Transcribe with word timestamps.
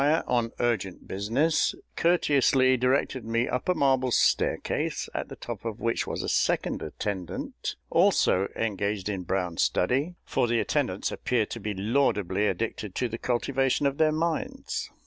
on 0.25 0.51
urgent 0.59 1.07
business, 1.07 1.75
courteously 1.95 2.75
directed 2.75 3.23
me 3.23 3.47
up 3.47 3.69
a 3.69 3.75
marble 3.75 4.09
staircase, 4.09 5.07
at 5.13 5.29
the 5.29 5.35
top 5.35 5.63
of 5.63 5.79
which 5.79 6.07
was 6.07 6.23
a 6.23 6.27
second 6.27 6.81
attendant, 6.81 7.75
also 7.91 8.47
engaged 8.55 9.07
in 9.07 9.21
brown 9.21 9.57
study 9.57 10.15
for 10.25 10.47
the 10.47 10.59
attendants 10.59 11.11
appear 11.11 11.45
to 11.45 11.59
be 11.59 11.75
laudably 11.75 12.47
addicted 12.47 12.95
to 12.95 13.07
the 13.07 13.19
cultivation 13.19 13.85
of 13.85 13.99
their 13.99 14.11
minds. 14.11 14.89